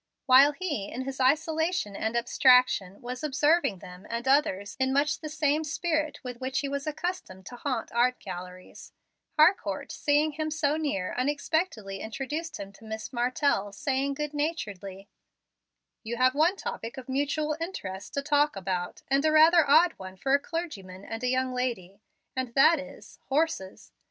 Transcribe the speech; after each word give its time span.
While 0.25 0.53
he 0.53 0.91
in 0.91 1.03
his 1.03 1.19
isolation 1.19 1.95
and 1.95 2.15
abstraction 2.17 3.01
was 3.03 3.23
observing 3.23 3.77
them 3.77 4.07
and 4.09 4.27
others 4.27 4.75
in 4.79 4.91
much 4.91 5.19
the 5.19 5.29
same 5.29 5.63
spirit 5.63 6.23
with 6.23 6.41
which 6.41 6.61
he 6.61 6.67
was 6.67 6.87
accustomed 6.87 7.45
to 7.45 7.55
haunt 7.55 7.91
art 7.91 8.17
galleries, 8.19 8.93
Harcourt, 9.37 9.91
seeing 9.91 10.31
him 10.31 10.49
so 10.49 10.75
near, 10.75 11.13
unexpectedly 11.13 11.99
introduced 11.99 12.59
him 12.59 12.71
to 12.73 12.83
Miss 12.83 13.13
Martell, 13.13 13.71
saying 13.71 14.15
good 14.15 14.33
naturedly: 14.33 15.07
"You 16.03 16.17
have 16.17 16.33
one 16.33 16.55
topic 16.55 16.97
of 16.97 17.07
mutual 17.07 17.55
interest 17.61 18.15
to 18.15 18.23
talk 18.23 18.55
about, 18.55 19.03
and 19.07 19.23
a 19.23 19.31
rather 19.31 19.69
odd 19.69 19.91
one 19.97 20.15
for 20.17 20.33
a 20.33 20.39
clergyman 20.39 21.05
and 21.05 21.23
a 21.23 21.27
young 21.27 21.53
lady, 21.53 22.01
and 22.35 22.55
that 22.55 22.79
is 22.79 23.19
horses. 23.29 23.91